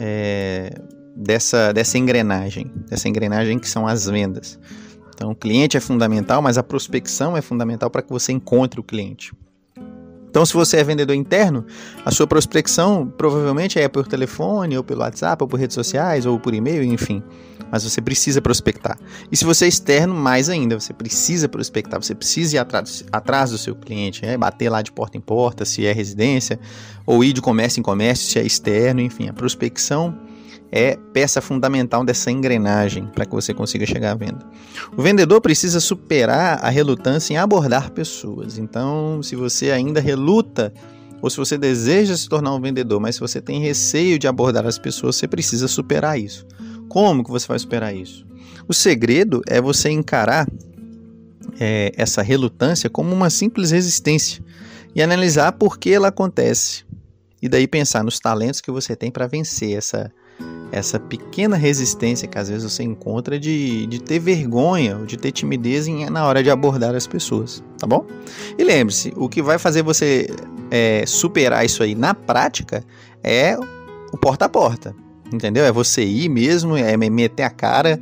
é, 0.00 0.72
dessa, 1.18 1.72
dessa 1.72 1.98
engrenagem, 1.98 2.70
dessa 2.88 3.08
engrenagem 3.08 3.58
que 3.58 3.68
são 3.68 3.88
as 3.88 4.06
vendas. 4.06 4.58
Então, 5.12 5.32
o 5.32 5.34
cliente 5.34 5.76
é 5.76 5.80
fundamental, 5.80 6.40
mas 6.40 6.56
a 6.56 6.62
prospecção 6.62 7.36
é 7.36 7.42
fundamental 7.42 7.90
para 7.90 8.02
que 8.02 8.10
você 8.10 8.30
encontre 8.30 8.78
o 8.78 8.84
cliente. 8.84 9.32
Então, 10.30 10.46
se 10.46 10.52
você 10.52 10.76
é 10.76 10.84
vendedor 10.84 11.16
interno, 11.16 11.64
a 12.04 12.12
sua 12.12 12.26
prospecção 12.26 13.12
provavelmente 13.16 13.80
é 13.80 13.88
por 13.88 14.06
telefone, 14.06 14.76
ou 14.76 14.84
pelo 14.84 15.00
WhatsApp, 15.00 15.42
ou 15.42 15.48
por 15.48 15.58
redes 15.58 15.74
sociais, 15.74 16.24
ou 16.24 16.38
por 16.38 16.54
e-mail, 16.54 16.84
enfim. 16.84 17.20
Mas 17.72 17.82
você 17.82 18.00
precisa 18.00 18.40
prospectar. 18.40 18.96
E 19.32 19.36
se 19.36 19.44
você 19.44 19.64
é 19.64 19.68
externo, 19.68 20.14
mais 20.14 20.48
ainda, 20.48 20.78
você 20.78 20.92
precisa 20.92 21.48
prospectar, 21.48 22.00
você 22.00 22.14
precisa 22.14 22.56
ir 22.56 22.58
atrás, 22.58 23.04
atrás 23.10 23.50
do 23.50 23.58
seu 23.58 23.74
cliente, 23.74 24.24
né? 24.24 24.36
bater 24.36 24.68
lá 24.68 24.82
de 24.82 24.92
porta 24.92 25.18
em 25.18 25.20
porta, 25.20 25.64
se 25.64 25.84
é 25.84 25.92
residência, 25.92 26.60
ou 27.04 27.24
ir 27.24 27.32
de 27.32 27.40
comércio 27.40 27.80
em 27.80 27.82
comércio, 27.82 28.30
se 28.30 28.38
é 28.38 28.44
externo, 28.44 29.00
enfim. 29.00 29.28
A 29.28 29.32
prospecção 29.32 30.16
é 30.70 30.96
peça 31.12 31.40
fundamental 31.40 32.04
dessa 32.04 32.30
engrenagem 32.30 33.06
para 33.06 33.24
que 33.24 33.32
você 33.32 33.54
consiga 33.54 33.86
chegar 33.86 34.12
à 34.12 34.14
venda. 34.14 34.46
O 34.96 35.02
vendedor 35.02 35.40
precisa 35.40 35.80
superar 35.80 36.58
a 36.62 36.68
relutância 36.68 37.32
em 37.34 37.36
abordar 37.36 37.90
pessoas. 37.90 38.58
Então, 38.58 39.22
se 39.22 39.34
você 39.34 39.70
ainda 39.70 40.00
reluta 40.00 40.72
ou 41.20 41.30
se 41.30 41.36
você 41.36 41.58
deseja 41.58 42.16
se 42.16 42.28
tornar 42.28 42.54
um 42.54 42.60
vendedor, 42.60 43.00
mas 43.00 43.16
se 43.16 43.20
você 43.20 43.40
tem 43.40 43.60
receio 43.60 44.18
de 44.18 44.28
abordar 44.28 44.66
as 44.66 44.78
pessoas, 44.78 45.16
você 45.16 45.26
precisa 45.26 45.66
superar 45.66 46.18
isso. 46.18 46.46
Como 46.88 47.24
que 47.24 47.30
você 47.30 47.46
vai 47.48 47.58
superar 47.58 47.94
isso? 47.94 48.26
O 48.68 48.74
segredo 48.74 49.42
é 49.46 49.60
você 49.60 49.90
encarar 49.90 50.46
é, 51.58 51.92
essa 51.96 52.22
relutância 52.22 52.88
como 52.88 53.14
uma 53.14 53.30
simples 53.30 53.70
resistência 53.70 54.44
e 54.94 55.02
analisar 55.02 55.52
por 55.52 55.78
que 55.78 55.90
ela 55.90 56.08
acontece. 56.08 56.84
E 57.40 57.48
daí 57.48 57.66
pensar 57.66 58.04
nos 58.04 58.18
talentos 58.18 58.60
que 58.60 58.70
você 58.70 58.94
tem 58.96 59.10
para 59.10 59.26
vencer 59.26 59.76
essa 59.76 60.12
essa 60.70 60.98
pequena 60.98 61.56
resistência 61.56 62.28
que 62.28 62.38
às 62.38 62.48
vezes 62.48 62.70
você 62.70 62.82
encontra 62.82 63.38
de, 63.38 63.86
de 63.86 64.00
ter 64.00 64.18
vergonha 64.18 64.98
ou 64.98 65.06
de 65.06 65.16
ter 65.16 65.32
timidez 65.32 65.86
na 66.10 66.26
hora 66.26 66.42
de 66.42 66.50
abordar 66.50 66.94
as 66.94 67.06
pessoas, 67.06 67.62
tá 67.78 67.86
bom? 67.86 68.06
E 68.58 68.64
lembre-se, 68.64 69.12
o 69.16 69.28
que 69.28 69.42
vai 69.42 69.58
fazer 69.58 69.82
você 69.82 70.28
é, 70.70 71.04
superar 71.06 71.64
isso 71.64 71.82
aí 71.82 71.94
na 71.94 72.14
prática 72.14 72.84
é 73.22 73.56
o 74.12 74.16
porta 74.16 74.44
a 74.46 74.48
porta, 74.48 74.94
entendeu? 75.32 75.64
É 75.64 75.72
você 75.72 76.04
ir 76.04 76.28
mesmo, 76.28 76.76
é 76.76 76.96
meter 76.96 77.42
a 77.42 77.50
cara, 77.50 78.00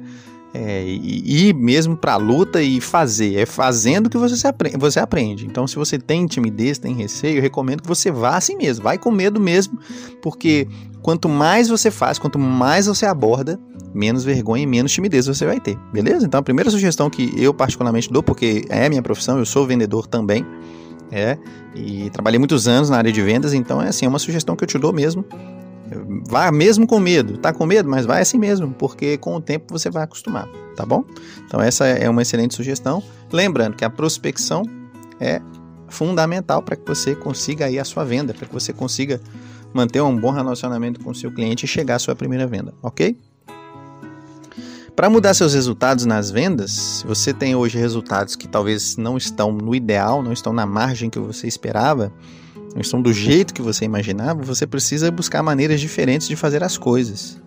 é, 0.56 0.84
ir 0.86 1.54
mesmo 1.54 1.96
para 1.96 2.14
a 2.14 2.16
luta 2.16 2.62
e 2.62 2.80
fazer. 2.80 3.36
É 3.36 3.46
fazendo 3.46 4.08
que 4.08 4.16
você, 4.16 4.46
aprende, 4.46 4.76
você 4.78 4.98
aprende. 4.98 5.46
Então, 5.46 5.66
se 5.66 5.76
você 5.76 5.98
tem 5.98 6.26
timidez, 6.26 6.78
tem 6.78 6.94
receio, 6.94 7.36
eu 7.36 7.42
recomendo 7.42 7.82
que 7.82 7.88
você 7.88 8.10
vá 8.10 8.36
assim 8.36 8.56
mesmo. 8.56 8.82
Vai 8.82 8.96
com 8.96 9.10
medo 9.10 9.38
mesmo, 9.38 9.78
porque 10.22 10.66
quanto 11.02 11.28
mais 11.28 11.68
você 11.68 11.90
faz, 11.90 12.18
quanto 12.18 12.38
mais 12.38 12.86
você 12.86 13.04
aborda, 13.04 13.60
menos 13.94 14.24
vergonha 14.24 14.62
e 14.62 14.66
menos 14.66 14.92
timidez 14.92 15.26
você 15.26 15.44
vai 15.44 15.60
ter. 15.60 15.76
Beleza? 15.92 16.24
Então, 16.24 16.40
a 16.40 16.42
primeira 16.42 16.70
sugestão 16.70 17.10
que 17.10 17.32
eu 17.36 17.52
particularmente 17.52 18.10
dou, 18.10 18.22
porque 18.22 18.64
é 18.68 18.88
minha 18.88 19.02
profissão, 19.02 19.38
eu 19.38 19.44
sou 19.44 19.66
vendedor 19.66 20.06
também. 20.06 20.44
É, 21.08 21.38
e 21.72 22.10
trabalhei 22.10 22.36
muitos 22.36 22.66
anos 22.66 22.90
na 22.90 22.96
área 22.96 23.12
de 23.12 23.22
vendas, 23.22 23.54
então 23.54 23.80
é 23.80 23.90
assim, 23.90 24.06
é 24.06 24.08
uma 24.08 24.18
sugestão 24.18 24.56
que 24.56 24.64
eu 24.64 24.66
te 24.66 24.76
dou 24.76 24.92
mesmo 24.92 25.24
Vá 26.28 26.50
mesmo 26.50 26.86
com 26.86 26.98
medo. 26.98 27.38
Tá 27.38 27.52
com 27.52 27.66
medo, 27.66 27.88
mas 27.88 28.06
vai 28.06 28.22
assim 28.22 28.38
mesmo, 28.38 28.72
porque 28.72 29.16
com 29.18 29.36
o 29.36 29.40
tempo 29.40 29.66
você 29.68 29.88
vai 29.90 30.02
acostumar, 30.02 30.48
tá 30.76 30.84
bom? 30.84 31.04
Então 31.46 31.60
essa 31.60 31.86
é 31.86 32.08
uma 32.08 32.22
excelente 32.22 32.54
sugestão. 32.54 33.02
Lembrando 33.32 33.76
que 33.76 33.84
a 33.84 33.90
prospecção 33.90 34.62
é 35.20 35.40
fundamental 35.88 36.62
para 36.62 36.76
que 36.76 36.86
você 36.86 37.14
consiga 37.14 37.66
aí 37.66 37.78
a 37.78 37.84
sua 37.84 38.04
venda, 38.04 38.34
para 38.34 38.46
que 38.46 38.52
você 38.52 38.72
consiga 38.72 39.20
manter 39.72 40.00
um 40.00 40.16
bom 40.16 40.30
relacionamento 40.30 41.00
com 41.00 41.10
o 41.10 41.14
seu 41.14 41.30
cliente 41.30 41.64
e 41.64 41.68
chegar 41.68 41.96
à 41.96 41.98
sua 41.98 42.16
primeira 42.16 42.46
venda, 42.46 42.74
ok? 42.82 43.18
Para 44.96 45.10
mudar 45.10 45.34
seus 45.34 45.52
resultados 45.52 46.06
nas 46.06 46.30
vendas, 46.30 46.72
se 46.72 47.06
você 47.06 47.34
tem 47.34 47.54
hoje 47.54 47.76
resultados 47.76 48.34
que 48.34 48.48
talvez 48.48 48.96
não 48.96 49.18
estão 49.18 49.52
no 49.52 49.74
ideal, 49.74 50.22
não 50.22 50.32
estão 50.32 50.54
na 50.54 50.64
margem 50.64 51.10
que 51.10 51.18
você 51.18 51.46
esperava, 51.46 52.10
não 52.76 52.82
estão 52.82 53.00
do 53.00 53.10
jeito 53.10 53.54
que 53.54 53.62
você 53.62 53.86
imaginava, 53.86 54.42
você 54.42 54.66
precisa 54.66 55.10
buscar 55.10 55.42
maneiras 55.42 55.80
diferentes 55.80 56.28
de 56.28 56.36
fazer 56.36 56.62
as 56.62 56.76
coisas. 56.76 57.40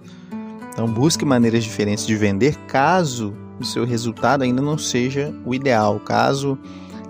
Então, 0.74 0.91
busque 0.91 1.24
maneiras 1.24 1.63
diferentes 1.63 2.07
de 2.07 2.15
vender 2.15 2.55
caso 2.67 3.36
o 3.59 3.63
seu 3.63 3.86
resultado 3.86 4.41
ainda 4.41 4.59
não 4.59 4.75
seja 4.75 5.31
o 5.45 5.53
ideal, 5.53 6.00
caso 6.00 6.57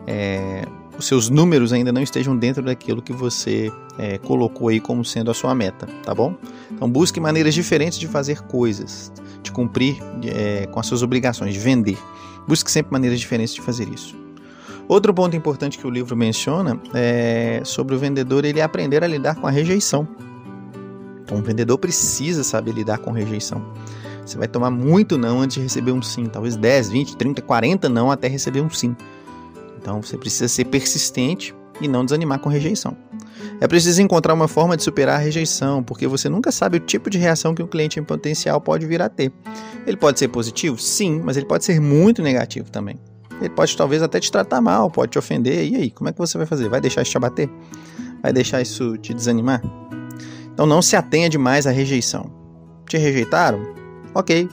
é, 0.06 0.66
os 0.98 1.06
seus 1.08 1.30
números 1.30 1.72
ainda 1.72 1.94
não 1.94 2.02
estejam 2.02 2.36
dentro 2.36 2.62
daquilo 2.62 3.02
que 3.02 3.14
você 3.14 3.72
é, 3.98 4.18
colocou 4.18 4.68
aí 4.68 4.82
como 4.82 5.06
sendo 5.06 5.32
a 5.32 5.34
sua 5.34 5.56
meta, 5.56 5.88
tá 6.04 6.14
bom? 6.14 6.36
Então, 6.70 6.92
busque 6.92 7.22
maneiras 7.22 7.54
diferentes 7.54 7.98
de 7.98 8.08
fazer 8.08 8.42
coisas, 8.42 9.14
de 9.42 9.50
cumprir 9.50 9.96
é, 10.26 10.68
com 10.68 10.80
as 10.82 10.88
suas 10.88 11.04
obrigações, 11.04 11.54
de 11.54 11.60
vender. 11.62 11.98
Busque 12.46 12.70
sempre 12.70 12.92
maneiras 12.92 13.18
diferentes 13.22 13.54
de 13.56 13.62
fazer 13.62 13.88
isso. 13.88 14.14
Outro 14.90 15.14
ponto 15.14 15.36
importante 15.36 15.78
que 15.78 15.86
o 15.86 15.90
livro 15.90 16.18
menciona 16.18 16.82
é 16.96 17.62
sobre 17.64 17.96
o 17.96 18.00
vendedor 18.00 18.44
ele 18.44 18.60
aprender 18.60 19.04
a 19.04 19.08
lidar 19.08 19.36
com 19.36 19.46
a 19.46 19.52
rejeição. 19.52 20.08
Então, 21.22 21.38
o 21.38 21.44
vendedor 21.44 21.78
precisa 21.78 22.44
saber 22.44 22.72
lidar 22.72 22.98
com 22.98 23.12
rejeição. 23.12 23.64
Você 24.26 24.36
vai 24.36 24.48
tomar 24.48 24.72
muito 24.72 25.16
não 25.16 25.42
antes 25.42 25.58
de 25.58 25.62
receber 25.62 25.92
um 25.92 26.02
sim, 26.02 26.26
talvez 26.26 26.56
10, 26.56 26.90
20, 26.90 27.18
30, 27.18 27.42
40 27.44 27.88
não 27.88 28.12
até 28.12 28.28
receber 28.28 28.62
um 28.62 28.70
sim. 28.70 28.96
Então 29.80 30.02
você 30.02 30.18
precisa 30.18 30.48
ser 30.48 30.66
persistente 30.66 31.56
e 31.80 31.88
não 31.88 32.04
desanimar 32.04 32.40
com 32.40 32.50
rejeição. 32.50 32.98
É 33.62 33.68
preciso 33.68 34.02
encontrar 34.02 34.34
uma 34.34 34.48
forma 34.48 34.76
de 34.76 34.84
superar 34.84 35.16
a 35.16 35.24
rejeição, 35.24 35.84
porque 35.84 36.08
você 36.08 36.30
nunca 36.30 36.52
sabe 36.52 36.78
o 36.78 36.80
tipo 36.80 37.10
de 37.10 37.18
reação 37.18 37.56
que 37.56 37.64
o 37.64 37.68
cliente 37.68 38.00
em 38.00 38.04
potencial 38.04 38.60
pode 38.60 38.86
vir 38.86 39.02
a 39.02 39.10
ter. 39.10 39.32
Ele 39.88 39.98
pode 39.98 40.20
ser 40.20 40.28
positivo? 40.28 40.78
Sim, 40.80 41.22
mas 41.24 41.38
ele 41.38 41.46
pode 41.46 41.64
ser 41.64 41.80
muito 41.80 42.22
negativo 42.22 42.70
também. 42.70 43.00
Ele 43.40 43.50
pode 43.50 43.76
talvez 43.76 44.02
até 44.02 44.20
te 44.20 44.32
tratar 44.32 44.62
mal, 44.62 44.90
pode 44.90 45.12
te 45.12 45.20
ofender. 45.20 45.72
E 45.72 45.76
aí, 45.76 45.92
como 45.92 46.10
é 46.10 46.14
que 46.14 46.20
você 46.20 46.38
vai 46.38 46.46
fazer? 46.46 46.70
Vai 46.70 46.82
deixar 46.82 47.02
isso 47.02 47.12
te 47.12 47.18
abater? 47.18 47.50
Vai 48.22 48.34
deixar 48.34 48.62
isso 48.62 48.98
te 48.98 49.14
desanimar? 49.14 49.62
Então 50.54 50.66
não 50.66 50.82
se 50.82 50.96
atenha 50.96 51.30
demais 51.30 51.66
à 51.66 51.72
rejeição. 51.72 52.30
Te 52.88 52.98
rejeitaram? 52.98 53.62
Ok. 54.14 54.50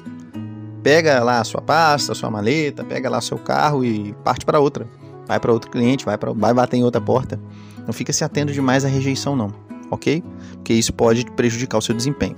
Pega 0.82 1.22
lá 1.24 1.40
a 1.40 1.44
sua 1.44 1.60
pasta, 1.60 2.12
a 2.12 2.14
sua 2.14 2.30
maleta, 2.30 2.84
pega 2.84 3.10
lá 3.10 3.20
seu 3.20 3.38
carro 3.38 3.84
e 3.84 4.14
parte 4.22 4.46
para 4.46 4.60
outra. 4.60 4.86
Vai 5.26 5.40
para 5.40 5.52
outro 5.52 5.68
cliente, 5.68 6.04
vai, 6.04 6.16
pra, 6.16 6.32
vai 6.32 6.54
bater 6.54 6.76
em 6.76 6.84
outra 6.84 7.00
porta. 7.00 7.40
Não 7.84 7.92
fica 7.92 8.12
se 8.12 8.22
atendo 8.22 8.52
demais 8.52 8.84
à 8.84 8.88
rejeição, 8.88 9.34
não. 9.34 9.52
Ok? 9.90 10.22
Porque 10.52 10.72
isso 10.74 10.92
pode 10.92 11.24
prejudicar 11.32 11.78
o 11.78 11.82
seu 11.82 11.94
desempenho. 11.94 12.36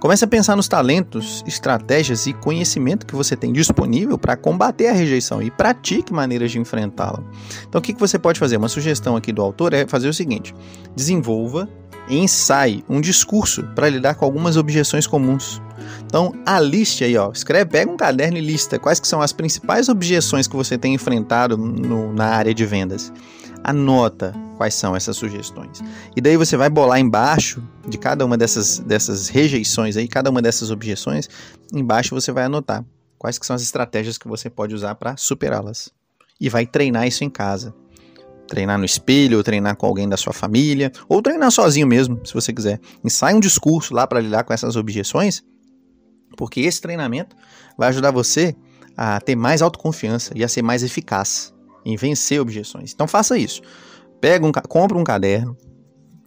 Comece 0.00 0.24
a 0.24 0.28
pensar 0.28 0.54
nos 0.54 0.68
talentos, 0.68 1.42
estratégias 1.46 2.26
e 2.26 2.32
conhecimento 2.32 3.04
que 3.04 3.16
você 3.16 3.36
tem 3.36 3.52
disponível 3.52 4.16
para 4.16 4.36
combater 4.36 4.88
a 4.88 4.92
rejeição 4.92 5.42
e 5.42 5.50
pratique 5.50 6.12
maneiras 6.12 6.52
de 6.52 6.58
enfrentá-la. 6.58 7.22
Então, 7.68 7.80
o 7.80 7.82
que 7.82 7.92
você 7.94 8.18
pode 8.18 8.38
fazer? 8.38 8.56
Uma 8.56 8.68
sugestão 8.68 9.16
aqui 9.16 9.32
do 9.32 9.42
autor 9.42 9.74
é 9.74 9.86
fazer 9.86 10.08
o 10.08 10.14
seguinte: 10.14 10.54
desenvolva 10.94 11.68
ensaie 12.08 12.84
um 12.88 13.00
discurso 13.00 13.62
para 13.74 13.88
lidar 13.88 14.14
com 14.14 14.24
algumas 14.24 14.56
objeções 14.56 15.06
comuns. 15.06 15.60
Então, 16.06 16.32
a 16.46 16.58
lista 16.58 17.04
aí, 17.04 17.16
ó, 17.16 17.30
escreve, 17.30 17.70
pega 17.70 17.90
um 17.90 17.96
caderno 17.96 18.38
e 18.38 18.40
lista 18.40 18.78
quais 18.78 18.98
que 18.98 19.06
são 19.06 19.20
as 19.20 19.32
principais 19.32 19.88
objeções 19.88 20.46
que 20.46 20.56
você 20.56 20.78
tem 20.78 20.94
enfrentado 20.94 21.56
no, 21.56 22.12
na 22.12 22.26
área 22.26 22.54
de 22.54 22.64
vendas. 22.64 23.12
Anota 23.62 24.34
quais 24.58 24.74
são 24.74 24.94
essas 24.96 25.16
sugestões. 25.16 25.80
E 26.16 26.20
daí 26.20 26.36
você 26.36 26.56
vai 26.56 26.68
bolar 26.68 26.98
embaixo 26.98 27.62
de 27.88 27.96
cada 27.96 28.26
uma 28.26 28.36
dessas, 28.36 28.80
dessas 28.80 29.28
rejeições 29.28 29.96
aí, 29.96 30.08
cada 30.08 30.28
uma 30.28 30.42
dessas 30.42 30.72
objeções, 30.72 31.28
embaixo 31.72 32.12
você 32.12 32.32
vai 32.32 32.44
anotar 32.44 32.84
quais 33.16 33.38
que 33.38 33.46
são 33.46 33.54
as 33.54 33.62
estratégias 33.62 34.18
que 34.18 34.26
você 34.26 34.50
pode 34.50 34.74
usar 34.74 34.96
para 34.96 35.16
superá-las. 35.16 35.90
E 36.40 36.48
vai 36.48 36.66
treinar 36.66 37.06
isso 37.06 37.22
em 37.22 37.30
casa. 37.30 37.72
Treinar 38.48 38.78
no 38.78 38.84
espelho, 38.84 39.42
treinar 39.42 39.76
com 39.76 39.86
alguém 39.86 40.08
da 40.08 40.16
sua 40.16 40.32
família, 40.32 40.90
ou 41.08 41.22
treinar 41.22 41.50
sozinho 41.52 41.86
mesmo, 41.86 42.20
se 42.24 42.34
você 42.34 42.52
quiser. 42.52 42.80
Ensaie 43.04 43.34
um 43.34 43.40
discurso 43.40 43.94
lá 43.94 44.06
para 44.06 44.20
lidar 44.20 44.42
com 44.42 44.52
essas 44.52 44.74
objeções, 44.74 45.42
porque 46.36 46.60
esse 46.60 46.80
treinamento 46.80 47.36
vai 47.76 47.88
ajudar 47.88 48.10
você 48.10 48.56
a 48.96 49.20
ter 49.20 49.36
mais 49.36 49.62
autoconfiança 49.62 50.32
e 50.34 50.42
a 50.42 50.48
ser 50.48 50.62
mais 50.62 50.82
eficaz 50.82 51.54
em 51.84 51.96
vencer 51.96 52.40
objeções. 52.40 52.92
Então 52.92 53.06
faça 53.06 53.38
isso. 53.38 53.62
Pega 54.20 54.46
um, 54.46 54.52
compra 54.52 54.98
um 54.98 55.04
caderno, 55.04 55.56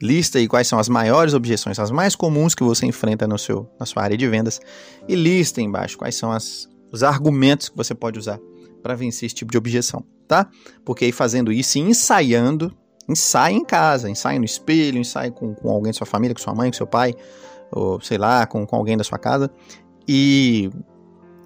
lista 0.01 0.39
aí 0.39 0.47
quais 0.47 0.67
são 0.67 0.79
as 0.79 0.89
maiores 0.89 1.33
objeções, 1.33 1.77
as 1.77 1.91
mais 1.91 2.15
comuns 2.15 2.55
que 2.55 2.63
você 2.63 2.85
enfrenta 2.85 3.27
no 3.27 3.37
seu, 3.37 3.69
na 3.79 3.85
sua 3.85 4.03
área 4.03 4.17
de 4.17 4.27
vendas 4.27 4.59
e 5.07 5.15
lista 5.15 5.61
embaixo 5.61 5.97
quais 5.97 6.15
são 6.15 6.31
as, 6.31 6.67
os 6.91 7.03
argumentos 7.03 7.69
que 7.69 7.77
você 7.77 7.93
pode 7.93 8.17
usar 8.17 8.39
para 8.81 8.95
vencer 8.95 9.27
esse 9.27 9.35
tipo 9.35 9.51
de 9.51 9.57
objeção, 9.57 10.03
tá? 10.27 10.49
Porque 10.83 11.05
aí 11.05 11.11
fazendo 11.11 11.51
isso 11.51 11.77
e 11.77 11.81
ensaiando, 11.81 12.75
ensaie 13.07 13.55
em 13.55 13.63
casa, 13.63 14.09
ensaie 14.09 14.39
no 14.39 14.45
espelho, 14.45 14.97
ensaie 14.97 15.29
com, 15.29 15.53
com 15.53 15.69
alguém 15.69 15.91
da 15.91 15.97
sua 15.97 16.07
família, 16.07 16.33
com 16.33 16.41
sua 16.41 16.55
mãe, 16.55 16.71
com 16.71 16.77
seu 16.77 16.87
pai, 16.87 17.13
ou 17.71 18.01
sei 18.01 18.17
lá, 18.17 18.45
com, 18.47 18.65
com 18.65 18.75
alguém 18.75 18.97
da 18.97 19.03
sua 19.03 19.19
casa, 19.19 19.51
e 20.07 20.69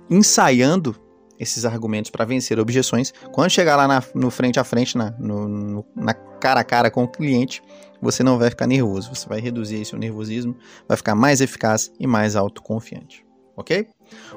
ensaiando 0.10 0.96
esses 1.40 1.66
argumentos 1.66 2.12
para 2.12 2.26
vencer 2.26 2.60
objeções, 2.60 3.14
quando 3.32 3.50
chegar 3.50 3.76
lá 3.76 3.88
na, 3.88 4.04
no 4.14 4.30
frente 4.30 4.60
a 4.60 4.64
frente, 4.64 4.98
na, 4.98 5.12
no, 5.20 5.48
no, 5.48 5.86
na 5.96 6.14
cara 6.14 6.60
a 6.60 6.64
cara 6.64 6.92
com 6.92 7.04
o 7.04 7.08
cliente, 7.08 7.62
você 8.02 8.24
não 8.24 8.38
vai 8.38 8.50
ficar 8.50 8.68
nervoso, 8.68 9.14
você 9.14 9.28
vai 9.28 9.40
reduzir 9.40 9.84
seu 9.86 9.98
nervosismo, 9.98 10.56
vai 10.88 10.98
ficar 10.98 11.16
mais 11.16 11.42
eficaz 11.42 11.92
e 12.00 12.06
mais 12.06 12.36
autoconfiante, 12.36 13.26
ok? 13.56 13.88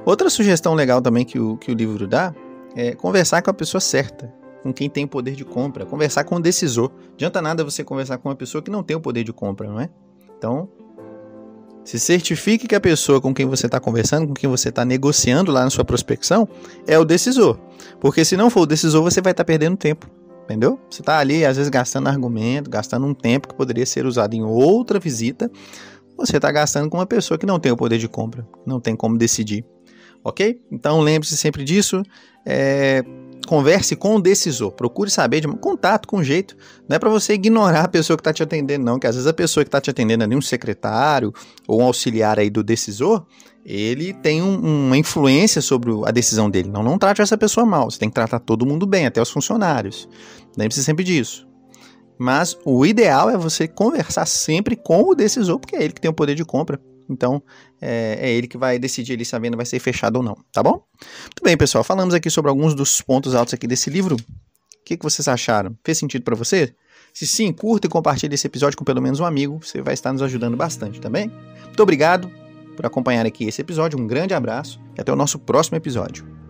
Outra 0.05 0.31
sugestão 0.31 0.75
legal 0.75 1.03
também 1.03 1.25
que 1.25 1.39
o, 1.39 1.57
que 1.57 1.71
o 1.71 1.75
livro 1.75 2.07
dá 2.07 2.35
é 2.75 2.95
conversar 2.95 3.43
com 3.43 3.51
a 3.51 3.55
pessoa 3.55 3.81
certa, 3.81 4.33
com 4.63 4.73
quem 4.73 4.89
tem 4.89 5.07
poder 5.07 5.35
de 5.35 5.45
compra, 5.45 5.87
conversar 5.87 6.25
com 6.25 6.37
o 6.37 6.41
decisor. 6.41 6.91
Adianta 7.15 7.41
nada 7.41 7.65
você 7.65 7.85
conversar 7.85 8.19
com 8.19 8.29
uma 8.29 8.37
pessoa 8.37 8.63
que 8.63 8.71
não 8.71 8.83
tem 8.83 8.97
o 8.97 9.01
poder 9.01 9.25
de 9.25 9.33
compra, 9.33 9.69
não 9.69 9.81
é? 9.81 9.89
Então, 10.37 10.69
se 11.89 11.99
certifique 11.99 12.69
que 12.69 12.75
a 12.75 12.81
pessoa 12.81 13.19
com 13.19 13.33
quem 13.33 13.47
você 13.47 13.65
está 13.65 13.81
conversando, 13.81 14.29
com 14.29 14.35
quem 14.35 14.51
você 14.51 14.69
está 14.69 14.85
negociando 14.85 15.51
lá 15.51 15.65
na 15.65 15.71
sua 15.71 15.87
prospecção, 15.87 16.47
é 16.87 16.99
o 16.99 17.05
decisor. 17.05 17.59
Porque 17.99 18.27
se 18.27 18.37
não 18.37 18.51
for 18.51 18.61
o 18.61 18.67
decisor, 18.67 19.03
você 19.03 19.23
vai 19.23 19.31
estar 19.31 19.43
tá 19.43 19.47
perdendo 19.47 19.75
tempo. 19.75 20.07
Entendeu? 20.45 20.79
Você 20.91 21.01
está 21.01 21.19
ali, 21.19 21.47
às 21.47 21.57
vezes, 21.57 21.71
gastando 21.71 22.09
argumento, 22.09 22.69
gastando 22.69 23.07
um 23.07 23.15
tempo 23.15 23.49
que 23.49 23.55
poderia 23.55 23.87
ser 23.87 24.05
usado 24.05 24.35
em 24.35 24.45
outra 24.45 25.01
visita. 25.01 25.51
Você 26.19 26.37
está 26.37 26.53
gastando 26.53 26.91
com 26.91 26.99
uma 26.99 27.07
pessoa 27.07 27.39
que 27.39 27.47
não 27.47 27.59
tem 27.59 27.73
o 27.73 27.77
poder 27.77 27.97
de 27.97 28.07
compra, 28.07 28.47
não 28.67 28.79
tem 28.79 28.95
como 28.95 29.17
decidir. 29.17 29.65
Ok? 30.23 30.61
Então 30.71 31.01
lembre-se 31.01 31.39
sempre 31.39 31.65
disso. 31.65 32.03
É, 32.45 33.03
converse 33.49 33.97
com 33.97 34.17
o 34.17 34.21
decisor, 34.21 34.71
procure 34.73 35.11
saber 35.11 35.41
de 35.41 35.49
contato 35.49 36.07
com 36.07 36.23
jeito. 36.23 36.55
Não 36.87 36.97
é 36.97 36.99
para 36.99 37.09
você 37.09 37.33
ignorar 37.33 37.85
a 37.85 37.89
pessoa 37.89 38.15
que 38.15 38.21
está 38.21 38.31
te 38.31 38.43
atendendo, 38.43 38.85
não, 38.85 38.99
que 38.99 39.07
às 39.07 39.15
vezes 39.15 39.27
a 39.27 39.33
pessoa 39.33 39.65
que 39.65 39.69
está 39.69 39.81
te 39.81 39.89
atendendo 39.89 40.23
é 40.23 40.37
um 40.37 40.43
secretário 40.43 41.33
ou 41.67 41.81
um 41.81 41.85
auxiliar 41.85 42.39
aí 42.39 42.51
do 42.51 42.63
decisor, 42.63 43.27
ele 43.65 44.13
tem 44.13 44.43
um, 44.43 44.87
uma 44.87 44.99
influência 44.99 45.63
sobre 45.63 45.91
a 46.05 46.11
decisão 46.11 46.51
dele. 46.51 46.69
Não, 46.69 46.83
não 46.83 46.99
trate 46.99 47.23
essa 47.23 47.39
pessoa 47.39 47.65
mal, 47.65 47.91
você 47.91 47.99
tem 47.99 48.11
que 48.11 48.15
tratar 48.15 48.39
todo 48.39 48.67
mundo 48.67 48.87
bem, 48.87 49.07
até 49.07 49.21
os 49.21 49.31
funcionários. 49.31 50.07
Lembre-se 50.57 50.85
sempre 50.85 51.03
disso. 51.03 51.49
Mas 52.19 52.59
o 52.67 52.85
ideal 52.85 53.31
é 53.31 53.37
você 53.39 53.67
conversar 53.67 54.27
sempre 54.27 54.77
com 54.77 55.09
o 55.09 55.15
decisor, 55.15 55.59
porque 55.59 55.77
é 55.77 55.85
ele 55.85 55.95
que 55.95 56.01
tem 56.01 56.11
o 56.11 56.15
poder 56.15 56.35
de 56.35 56.45
compra. 56.45 56.79
Então, 57.09 57.43
é, 57.81 58.19
é, 58.21 58.33
ele 58.33 58.47
que 58.47 58.59
vai 58.59 58.79
decidir 58.79 59.15
ali 59.15 59.25
sabendo 59.25 59.57
vai 59.57 59.67
ser 59.67 59.79
fechado 59.79 60.17
ou 60.17 60.23
não, 60.23 60.37
tá 60.53 60.63
bom? 60.63 60.83
Muito 61.01 61.43
bem, 61.43 61.57
pessoal. 61.57 61.83
Falamos 61.83 62.15
aqui 62.15 62.31
sobre 62.31 62.49
alguns 62.51 62.75
dos 62.75 63.01
pontos 63.01 63.35
altos 63.35 63.55
aqui 63.55 63.67
desse 63.67 63.91
livro. 63.91 64.17
O 64.17 64.85
que, 64.85 64.97
que 64.97 65.03
vocês 65.03 65.29
acharam? 65.29 65.77
Fez 65.85 65.99
sentido 65.99 66.23
para 66.23 66.35
você? 66.35 66.75
Se 67.13 67.27
sim, 67.27 67.53
curta 67.53 67.87
e 67.87 67.91
compartilhe 67.91 68.35
esse 68.35 68.47
episódio 68.47 68.79
com 68.79 68.85
pelo 68.85 69.03
menos 69.03 69.21
um 69.21 69.25
amigo. 69.25 69.59
Você 69.63 69.83
vai 69.83 69.95
estar 69.95 70.13
nos 70.13 70.23
ajudando 70.23 70.57
bastante. 70.57 71.01
Tá 71.01 71.11
Muito 71.11 71.83
obrigado 71.83 72.31
por 72.77 72.87
acompanhar 72.87 73.27
aqui 73.27 73.45
esse 73.45 73.61
episódio. 73.61 73.99
Um 73.99 74.07
grande 74.07 74.35
abraço 74.35 74.81
e 74.97 75.01
até 75.01 75.13
o 75.13 75.17
nosso 75.17 75.39
próximo 75.39 75.77
episódio. 75.77 76.48